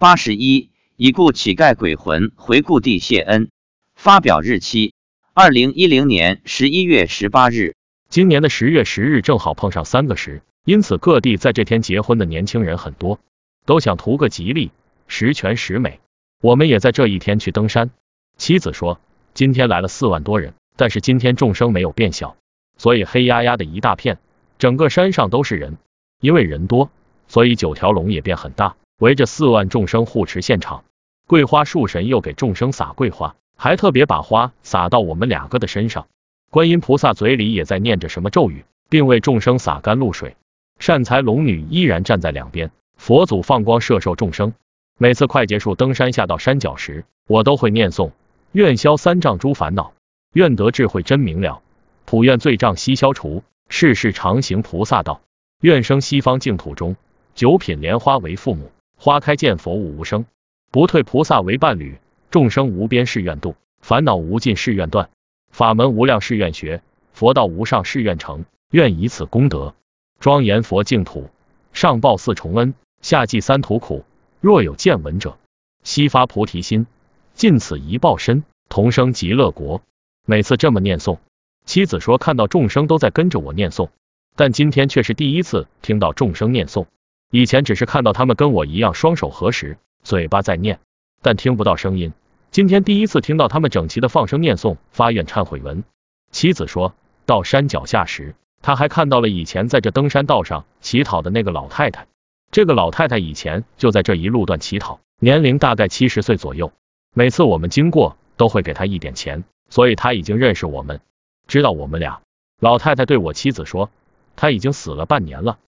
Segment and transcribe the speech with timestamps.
[0.00, 3.50] 八十一，已故乞丐鬼魂回故地谢恩。
[3.94, 4.94] 发表日期：
[5.34, 7.74] 二零一零年十一月十八日。
[8.08, 13.20] 今年的十月十日正好碰上三个十，因此各地在这天结婚的年轻人很多，
[13.66, 14.70] 都想图个吉利，
[15.06, 16.00] 十全十美。
[16.40, 17.90] 我们也在这一天去登山。
[18.38, 19.02] 妻子说，
[19.34, 22.38] 今天来了四万多人，但是今天众生没有变小，
[22.78, 24.18] 所以黑压压的一大片，
[24.56, 25.76] 整个山上都是人。
[26.22, 26.90] 因为人多，
[27.28, 30.84] 所以九条龙也变很大，围着四万众生护持现场。
[31.26, 36.06] 桂花树神又给众生撒桂花，还特别把花撒到我们两个的身上。
[36.50, 40.36] 观音菩萨嘴里也在念着什么咒语，并为众生洒甘露水。
[40.78, 44.52] 善财龙女依然站在两边，佛祖放光摄受众生。
[44.98, 48.10] 每次快结束登山下到山脚时，我都会念诵：
[48.52, 49.94] 愿消三障诸烦恼，
[50.34, 51.62] 愿得智慧真明了，
[52.04, 55.22] 普愿罪障悉消除，世世常行菩萨道。
[55.62, 56.96] 愿生西方净土中，
[57.34, 58.70] 九品莲花为父母，
[59.02, 60.26] 花开见佛悟无生，
[60.70, 61.98] 不退菩萨为伴侣，
[62.30, 65.08] 众生无边誓愿度，烦恼无尽誓愿断，
[65.50, 66.82] 法门无量誓愿学，
[67.14, 69.74] 佛道无上誓愿成，愿以此功德。
[70.18, 71.30] 庄严佛净土，
[71.72, 74.04] 上报四重恩，下济三途苦。
[74.38, 75.38] 若有见闻者，
[75.82, 76.86] 悉发菩提心，
[77.32, 79.80] 尽此一报身，同生极乐国。
[80.26, 81.16] 每次这么念诵，
[81.64, 83.88] 妻子说看到众生都在跟着我念诵。
[84.36, 86.84] 但今天却是第一次听到众生念诵，
[87.30, 90.80] 以前只是看到他们跟我一样双手合十，嘴巴在念，
[91.22, 92.12] 但听不到声音。
[92.50, 95.84] 今天第一次听到他们整齐的放声念诵发愿忏悔文。
[96.32, 96.92] 妻子说
[97.26, 102.08] 到山脚下时，他还看到了以前在这登山道上乞讨的那个老太太。
[102.50, 106.72] 这个老太太以前就在这一路段乞讨，年龄大概七十岁左右。
[107.14, 111.00] 每次我们经过都会给她一点钱，所以她已经认识我们，
[111.46, 112.22] 知道我们俩。
[112.58, 113.88] 老太太对我妻子说。
[114.36, 115.58] 他已经死了半年了。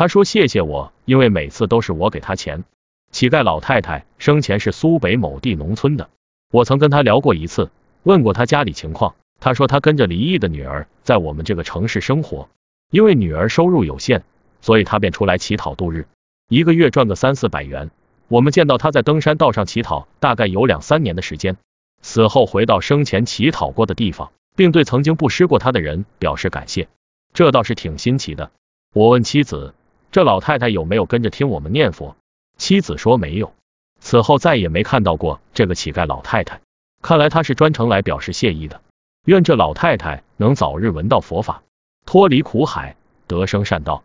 [0.00, 2.64] 他说谢谢我，因为每次都是我给他钱。
[3.12, 6.08] 乞丐老太太生前是苏北某地农村的，
[6.50, 7.70] 我曾跟他聊过一次，
[8.02, 9.14] 问过他家里情况。
[9.40, 12.48] 他说他跟着离异的女儿在我们这个城市生活，
[12.90, 14.22] 因为女儿收入有限，
[14.62, 16.06] 所以他便出来乞讨度日，
[16.48, 17.90] 一个月赚个三四百元。
[18.28, 21.58] 我们见到他在登山道上乞讨，大概有两三年的时间。
[22.00, 26.88] 死后回到生前乞讨过的地方，并对曾经布施过他的人表示感谢。
[27.34, 28.50] 这倒是挺新奇的。
[28.94, 29.72] 我问妻子，
[30.12, 32.16] 这老太太有没有跟着听我们念佛？
[32.56, 33.52] 妻子说没有。
[34.00, 36.60] 此后再也没看到过这个乞丐老太太。
[37.02, 38.80] 看来她是专程来表示谢意的。
[39.26, 41.62] 愿这老太太能早日闻到佛法，
[42.06, 44.02] 脱离苦海，得生善道。